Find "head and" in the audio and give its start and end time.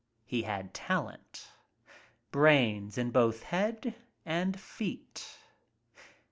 3.43-4.59